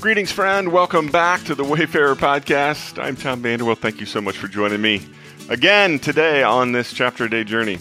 [0.00, 0.70] Greetings, friend.
[0.70, 3.02] Welcome back to the Wayfarer Podcast.
[3.02, 3.76] I'm Tom Vanderwell.
[3.76, 5.04] Thank you so much for joining me
[5.48, 7.80] again today on this chapter day journey,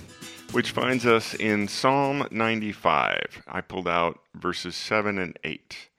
[0.52, 3.44] which finds us in Psalm 95.
[3.48, 5.89] I pulled out verses 7 and 8,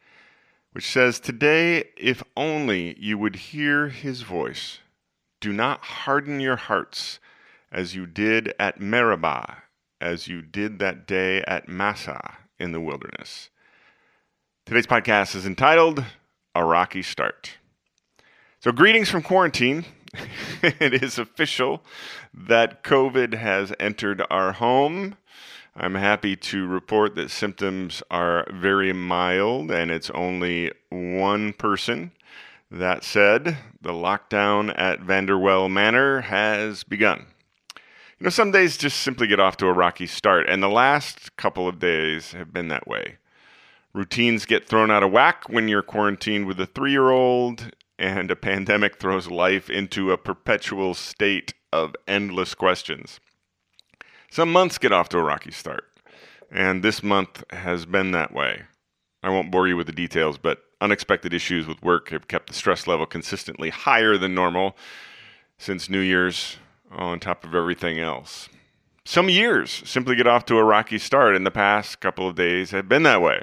[0.72, 4.80] which says, Today, if only you would hear his voice,
[5.40, 7.20] do not harden your hearts
[7.70, 9.58] as you did at Meribah,
[10.00, 13.50] as you did that day at Massah in the wilderness.
[14.68, 16.04] Today's podcast is entitled
[16.54, 17.56] A Rocky Start.
[18.60, 19.86] So, greetings from quarantine.
[20.62, 21.82] it is official
[22.34, 25.16] that COVID has entered our home.
[25.74, 32.12] I'm happy to report that symptoms are very mild and it's only one person.
[32.70, 37.24] That said, the lockdown at Vanderwell Manor has begun.
[38.18, 41.36] You know, some days just simply get off to a rocky start, and the last
[41.36, 43.16] couple of days have been that way.
[43.94, 48.30] Routines get thrown out of whack when you're quarantined with a three year old, and
[48.30, 53.20] a pandemic throws life into a perpetual state of endless questions.
[54.30, 55.84] Some months get off to a rocky start,
[56.50, 58.62] and this month has been that way.
[59.22, 62.54] I won't bore you with the details, but unexpected issues with work have kept the
[62.54, 64.76] stress level consistently higher than normal
[65.56, 66.56] since New Year's,
[66.90, 68.48] on top of everything else.
[69.04, 72.70] Some years simply get off to a rocky start, and the past couple of days
[72.70, 73.42] have been that way.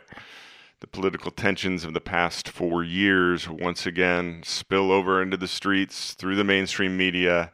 [0.81, 6.13] The political tensions of the past four years once again spill over into the streets
[6.13, 7.51] through the mainstream media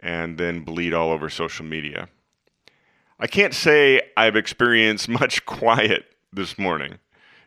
[0.00, 2.08] and then bleed all over social media.
[3.18, 6.98] I can't say I've experienced much quiet this morning.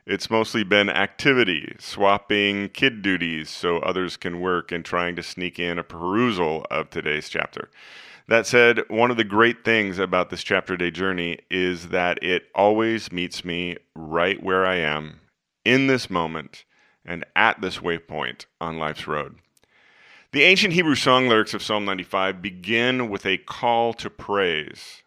[0.06, 5.60] It's mostly been activity, swapping kid duties so others can work, and trying to sneak
[5.60, 7.70] in a perusal of today's chapter.
[8.28, 12.44] That said, one of the great things about this chapter day journey is that it
[12.56, 15.20] always meets me right where I am,
[15.66, 16.64] in this moment,
[17.06, 19.40] and at this waypoint on life's road.
[20.32, 25.04] The ancient Hebrew song lyrics of Psalm 95 begin with a call to praise.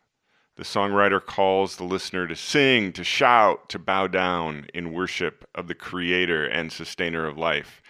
[0.57, 5.69] The songwriter calls the listener to sing, to shout, to bow down in worship of
[5.69, 7.83] the creator and sustainer of life.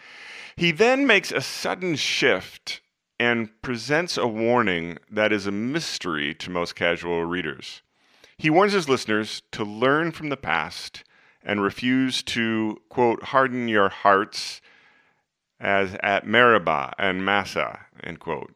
[0.56, 2.80] He then makes a sudden shift
[3.18, 7.82] and presents a warning that is a mystery to most casual readers.
[8.36, 11.04] He warns his listeners to learn from the past
[11.42, 14.60] and refuse to, quote, harden your hearts
[15.58, 18.54] as at Meribah and Massah, end quote.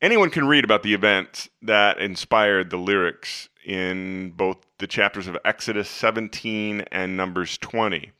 [0.00, 5.36] Anyone can read about the events that inspired the lyrics in both the chapters of
[5.44, 8.12] Exodus 17 and Numbers 20.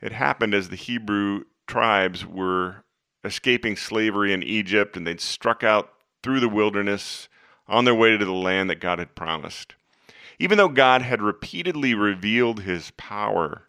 [0.00, 2.84] It happened as the Hebrew tribes were
[3.26, 5.92] escaping slavery in Egypt, and they'd struck out
[6.22, 7.28] through the wilderness
[7.68, 9.74] on their way to the land that God had promised.
[10.38, 13.68] Even though God had repeatedly revealed his power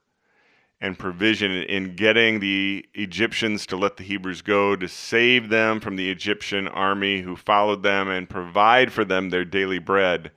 [0.80, 5.96] and provision in getting the Egyptians to let the Hebrews go, to save them from
[5.96, 10.32] the Egyptian army who followed them and provide for them their daily bread,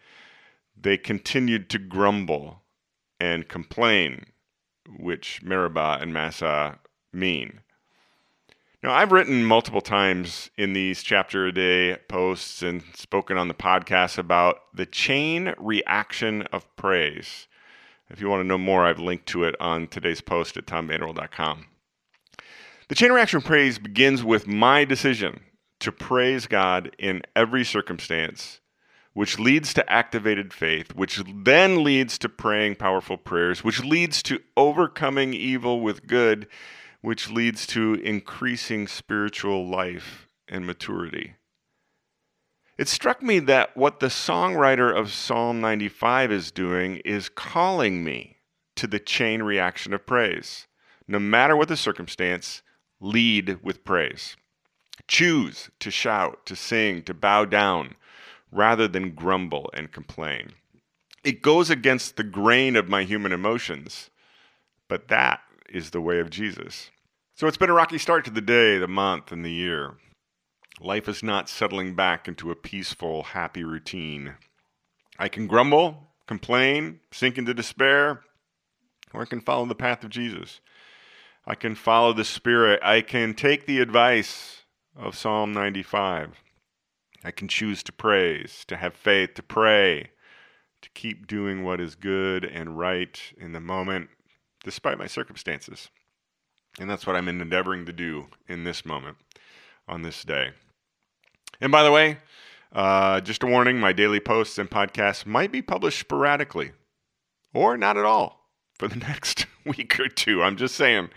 [0.81, 2.63] they continued to grumble
[3.19, 4.25] and complain,
[4.99, 6.79] which Meribah and Massah
[7.13, 7.61] mean.
[8.83, 13.55] Now, I've written multiple times in these chapter a day posts and spoken on the
[13.55, 17.47] podcast about the chain reaction of praise.
[18.09, 21.67] If you want to know more, I've linked to it on today's post at tomvanderwell.com.
[22.89, 25.41] The chain reaction of praise begins with my decision
[25.81, 28.61] to praise God in every circumstance,
[29.13, 34.41] which leads to activated faith, which then leads to praying powerful prayers, which leads to
[34.57, 36.49] overcoming evil with good
[37.01, 41.35] which leads to increasing spiritual life and maturity.
[42.77, 48.37] It struck me that what the songwriter of Psalm 95 is doing is calling me
[48.77, 50.67] to the chain reaction of praise.
[51.07, 52.63] No matter what the circumstance,
[53.01, 54.37] lead with praise.
[55.09, 57.97] Choose to shout, to sing, to bow down,
[58.53, 60.53] rather than grumble and complain.
[61.23, 64.09] It goes against the grain of my human emotions,
[64.89, 66.91] but that is the way of Jesus.
[67.35, 69.95] So it's been a rocky start to the day, the month, and the year.
[70.81, 74.35] Life is not settling back into a peaceful, happy routine.
[75.19, 78.23] I can grumble, complain, sink into despair,
[79.13, 80.61] or I can follow the path of Jesus.
[81.47, 82.81] I can follow the Spirit.
[82.83, 84.63] I can take the advice
[84.97, 86.43] of Psalm 95.
[87.25, 90.11] I can choose to praise, to have faith, to pray,
[90.83, 94.09] to keep doing what is good and right in the moment,
[94.65, 95.89] despite my circumstances.
[96.79, 99.17] And that's what I'm endeavoring to do in this moment,
[99.89, 100.51] on this day.
[101.61, 102.19] And by the way,
[102.73, 106.73] uh, just a warning my daily posts and podcasts might be published sporadically
[107.53, 108.49] or not at all
[108.79, 110.43] for the next week or two.
[110.43, 111.11] I'm just saying,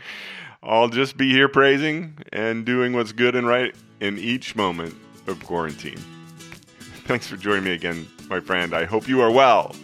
[0.61, 4.95] I'll just be here praising and doing what's good and right in each moment
[5.27, 5.97] of quarantine.
[7.05, 8.73] Thanks for joining me again, my friend.
[8.73, 9.75] I hope you are well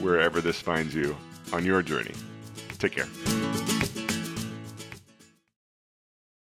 [0.00, 1.16] wherever this finds you
[1.52, 2.14] on your journey.
[2.84, 3.43] Take care.